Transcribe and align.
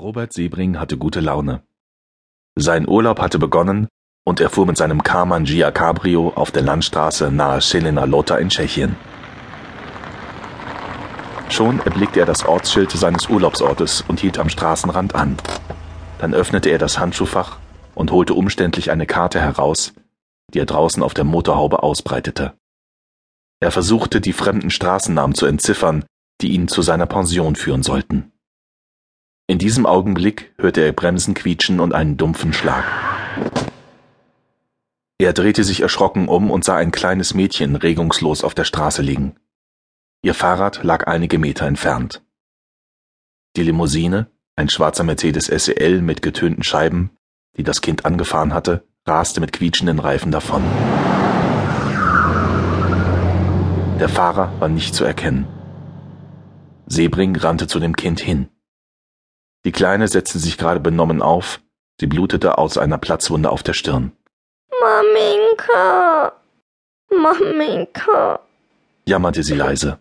Robert 0.00 0.32
Sebring 0.32 0.78
hatte 0.78 0.96
gute 0.96 1.18
Laune. 1.18 1.62
Sein 2.54 2.88
Urlaub 2.88 3.20
hatte 3.20 3.40
begonnen 3.40 3.88
und 4.24 4.40
er 4.40 4.48
fuhr 4.48 4.64
mit 4.64 4.76
seinem 4.76 5.02
Karmann 5.02 5.44
Gia 5.44 5.72
Cabrio 5.72 6.32
auf 6.36 6.52
der 6.52 6.62
Landstraße 6.62 7.32
nahe 7.32 7.60
Selena 7.60 8.04
Lota 8.04 8.36
in 8.36 8.48
Tschechien. 8.48 8.94
Schon 11.48 11.80
erblickte 11.80 12.20
er 12.20 12.26
das 12.26 12.46
Ortsschild 12.46 12.92
seines 12.92 13.28
Urlaubsortes 13.28 14.04
und 14.06 14.20
hielt 14.20 14.38
am 14.38 14.48
Straßenrand 14.48 15.16
an. 15.16 15.36
Dann 16.20 16.32
öffnete 16.32 16.70
er 16.70 16.78
das 16.78 17.00
Handschuhfach 17.00 17.58
und 17.96 18.12
holte 18.12 18.34
umständlich 18.34 18.92
eine 18.92 19.06
Karte 19.06 19.40
heraus, 19.40 19.94
die 20.54 20.60
er 20.60 20.66
draußen 20.66 21.02
auf 21.02 21.14
der 21.14 21.24
Motorhaube 21.24 21.82
ausbreitete. 21.82 22.54
Er 23.58 23.72
versuchte, 23.72 24.20
die 24.20 24.32
fremden 24.32 24.70
Straßennamen 24.70 25.34
zu 25.34 25.46
entziffern, 25.46 26.04
die 26.40 26.52
ihn 26.52 26.68
zu 26.68 26.82
seiner 26.82 27.06
Pension 27.06 27.56
führen 27.56 27.82
sollten. 27.82 28.30
In 29.50 29.58
diesem 29.58 29.86
Augenblick 29.86 30.52
hörte 30.58 30.82
er 30.82 30.92
Bremsen 30.92 31.32
quietschen 31.32 31.80
und 31.80 31.94
einen 31.94 32.18
dumpfen 32.18 32.52
Schlag. 32.52 32.84
Er 35.16 35.32
drehte 35.32 35.64
sich 35.64 35.80
erschrocken 35.80 36.28
um 36.28 36.50
und 36.50 36.64
sah 36.64 36.76
ein 36.76 36.90
kleines 36.90 37.32
Mädchen 37.32 37.74
regungslos 37.74 38.44
auf 38.44 38.54
der 38.54 38.64
Straße 38.64 39.00
liegen. 39.00 39.36
Ihr 40.20 40.34
Fahrrad 40.34 40.84
lag 40.84 41.06
einige 41.06 41.38
Meter 41.38 41.66
entfernt. 41.66 42.22
Die 43.56 43.62
Limousine, 43.62 44.30
ein 44.54 44.68
schwarzer 44.68 45.02
Mercedes 45.02 45.46
SEL 45.46 46.02
mit 46.02 46.20
getönten 46.20 46.62
Scheiben, 46.62 47.16
die 47.56 47.62
das 47.64 47.80
Kind 47.80 48.04
angefahren 48.04 48.52
hatte, 48.52 48.86
raste 49.06 49.40
mit 49.40 49.54
quietschenden 49.54 49.98
Reifen 49.98 50.30
davon. 50.30 50.62
Der 53.98 54.10
Fahrer 54.10 54.52
war 54.60 54.68
nicht 54.68 54.94
zu 54.94 55.04
erkennen. 55.04 55.46
Sebring 56.86 57.34
rannte 57.34 57.66
zu 57.66 57.80
dem 57.80 57.96
Kind 57.96 58.20
hin. 58.20 58.50
Die 59.64 59.72
Kleine 59.72 60.08
setzte 60.08 60.38
sich 60.38 60.56
gerade 60.56 60.80
benommen 60.80 61.20
auf, 61.20 61.60
sie 62.00 62.06
blutete 62.06 62.58
aus 62.58 62.78
einer 62.78 62.98
Platzwunde 62.98 63.50
auf 63.50 63.62
der 63.62 63.72
Stirn. 63.72 64.12
Maminka, 64.80 66.32
Maminka, 67.10 68.40
jammerte 69.06 69.42
sie 69.42 69.54
leise. 69.54 69.98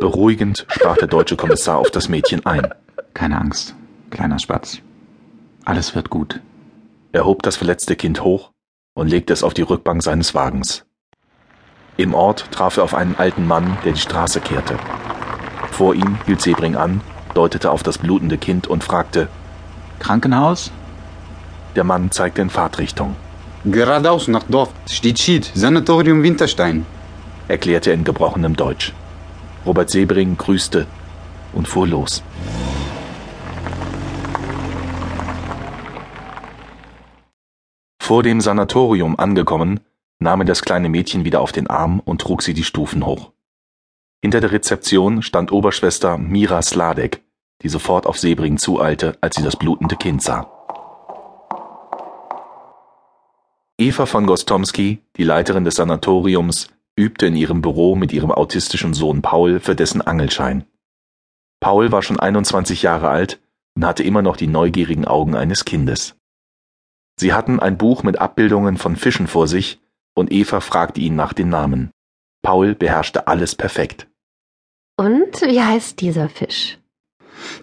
Beruhigend 0.00 0.66
sprach 0.68 0.96
der 0.96 1.08
deutsche 1.08 1.36
Kommissar 1.36 1.78
auf 1.78 1.90
das 1.90 2.08
Mädchen 2.08 2.44
ein. 2.44 2.74
Keine 3.14 3.38
Angst, 3.38 3.74
kleiner 4.10 4.38
Spatz. 4.38 4.78
Alles 5.64 5.94
wird 5.94 6.10
gut. 6.10 6.40
Er 7.12 7.24
hob 7.24 7.42
das 7.42 7.56
verletzte 7.56 7.94
Kind 7.94 8.22
hoch 8.24 8.52
und 8.94 9.08
legte 9.08 9.32
es 9.32 9.44
auf 9.44 9.54
die 9.54 9.62
Rückbank 9.62 10.02
seines 10.02 10.34
Wagens. 10.34 10.84
Im 11.96 12.14
Ort 12.14 12.50
traf 12.50 12.78
er 12.78 12.84
auf 12.84 12.94
einen 12.94 13.16
alten 13.16 13.46
Mann, 13.46 13.78
der 13.84 13.92
die 13.92 14.00
Straße 14.00 14.40
kehrte. 14.40 14.76
Vor 15.70 15.94
ihm 15.94 16.18
hielt 16.26 16.40
Sebring 16.40 16.76
an, 16.76 17.00
deutete 17.34 17.70
auf 17.70 17.82
das 17.82 17.98
blutende 17.98 18.38
Kind 18.38 18.66
und 18.66 18.84
fragte 18.84 19.28
Krankenhaus? 19.98 20.70
Der 21.76 21.84
Mann 21.84 22.10
zeigte 22.10 22.42
in 22.42 22.50
Fahrtrichtung. 22.50 23.16
Geradeaus 23.64 24.28
nach 24.28 24.42
Dorf 24.42 24.70
steht 24.90 25.18
Schied, 25.18 25.50
Sanatorium 25.54 26.22
Winterstein, 26.22 26.84
erklärte 27.48 27.90
er 27.90 27.94
in 27.94 28.04
gebrochenem 28.04 28.56
Deutsch. 28.56 28.92
Robert 29.64 29.90
Sebring 29.90 30.36
grüßte 30.36 30.86
und 31.52 31.68
fuhr 31.68 31.86
los. 31.86 32.22
Vor 38.00 38.22
dem 38.22 38.40
Sanatorium 38.40 39.18
angekommen, 39.18 39.80
nahm 40.18 40.40
er 40.40 40.44
das 40.44 40.62
kleine 40.62 40.88
Mädchen 40.88 41.24
wieder 41.24 41.40
auf 41.40 41.52
den 41.52 41.68
Arm 41.68 42.00
und 42.04 42.20
trug 42.20 42.42
sie 42.42 42.52
die 42.52 42.64
Stufen 42.64 43.06
hoch. 43.06 43.30
Hinter 44.24 44.40
der 44.40 44.52
Rezeption 44.52 45.20
stand 45.22 45.50
Oberschwester 45.50 46.16
Mira 46.16 46.62
Sladek, 46.62 47.24
die 47.62 47.68
sofort 47.68 48.06
auf 48.06 48.16
Sebring 48.16 48.56
zueilte, 48.56 49.18
als 49.20 49.34
sie 49.34 49.42
das 49.42 49.56
blutende 49.56 49.96
Kind 49.96 50.22
sah. 50.22 50.48
Eva 53.78 54.06
von 54.06 54.26
Gostomski, 54.26 55.02
die 55.16 55.24
Leiterin 55.24 55.64
des 55.64 55.74
Sanatoriums, 55.74 56.68
übte 56.94 57.26
in 57.26 57.34
ihrem 57.34 57.62
Büro 57.62 57.96
mit 57.96 58.12
ihrem 58.12 58.30
autistischen 58.30 58.94
Sohn 58.94 59.22
Paul 59.22 59.58
für 59.58 59.74
dessen 59.74 60.00
Angelschein. 60.00 60.66
Paul 61.58 61.90
war 61.90 62.02
schon 62.02 62.20
21 62.20 62.82
Jahre 62.82 63.08
alt 63.08 63.40
und 63.74 63.84
hatte 63.84 64.04
immer 64.04 64.22
noch 64.22 64.36
die 64.36 64.46
neugierigen 64.46 65.04
Augen 65.04 65.34
eines 65.34 65.64
Kindes. 65.64 66.14
Sie 67.18 67.32
hatten 67.32 67.58
ein 67.58 67.76
Buch 67.76 68.04
mit 68.04 68.20
Abbildungen 68.20 68.76
von 68.76 68.94
Fischen 68.94 69.26
vor 69.26 69.48
sich 69.48 69.80
und 70.14 70.30
Eva 70.30 70.60
fragte 70.60 71.00
ihn 71.00 71.16
nach 71.16 71.32
den 71.32 71.48
Namen. 71.48 71.90
Paul 72.42 72.76
beherrschte 72.76 73.26
alles 73.26 73.56
perfekt. 73.56 74.06
Und 75.02 75.42
wie 75.42 75.60
heißt 75.60 76.00
dieser 76.00 76.28
Fisch? 76.28 76.78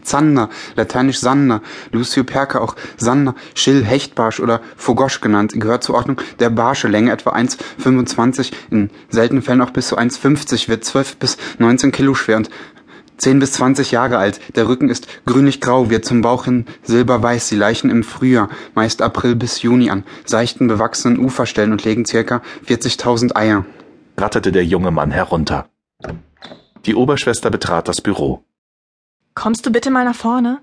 Zander, 0.02 0.50
lateinisch 0.76 1.20
Sander, 1.20 1.62
Lucio 1.94 2.26
Perca 2.26 2.60
auch 2.60 2.76
Sander, 2.98 3.34
Schill, 3.56 3.86
Hechtbarsch 3.86 4.42
oder 4.42 4.60
Fogosch 4.76 5.22
genannt, 5.22 5.54
gehört 5.56 5.86
zur 5.86 5.96
Ordnung 5.96 6.20
der 6.40 6.50
Barsche, 6.50 6.90
Länge 6.90 7.14
etwa 7.14 7.32
1,25, 7.32 8.52
in 8.72 8.90
seltenen 9.10 9.42
Fällen 9.42 9.62
auch 9.62 9.70
bis 9.70 9.88
zu 9.88 9.98
1,50, 9.98 10.68
wird 10.68 10.84
12 10.84 11.16
bis 11.16 11.38
19 11.60 11.94
Kilo 11.94 12.14
schwer 12.14 12.36
und 12.36 12.50
10 13.16 13.40
bis 13.40 13.54
20 13.54 13.92
Jahre 13.92 14.18
alt. 14.18 14.42
Der 14.58 14.68
Rücken 14.68 14.90
ist 14.90 15.08
grünlich-grau, 15.26 15.90
wird 15.90 16.04
zum 16.04 16.20
Bauch 16.20 16.44
hin 16.44 16.66
silberweiß. 16.84 17.48
Sie 17.48 17.56
leichen 17.56 17.90
im 17.90 18.04
Frühjahr, 18.04 18.50
meist 18.76 19.02
April 19.02 19.36
bis 19.36 19.62
Juni 19.62 19.90
an, 19.90 20.04
seichten 20.26 20.68
bewachsenen 20.68 21.20
Uferstellen 21.20 21.72
und 21.72 21.86
legen 21.86 22.06
circa 22.06 22.42
40.000 22.68 23.34
Eier. 23.38 23.66
Ratterte 24.18 24.52
der 24.52 24.66
junge 24.66 24.92
Mann 24.92 25.12
herunter. 25.12 25.70
Die 26.90 26.96
Oberschwester 26.96 27.52
betrat 27.52 27.88
das 27.88 28.02
Büro. 28.02 28.44
Kommst 29.36 29.64
du 29.64 29.72
bitte 29.72 29.92
mal 29.92 30.06
nach 30.06 30.16
vorne? 30.16 30.60